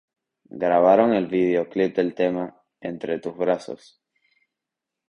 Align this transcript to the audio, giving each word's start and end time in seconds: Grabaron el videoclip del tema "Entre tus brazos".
Grabaron 0.63 1.13
el 1.13 1.27
videoclip 1.27 1.95
del 1.95 2.15
tema 2.15 2.59
"Entre 2.79 3.19
tus 3.19 3.37
brazos". 3.37 4.01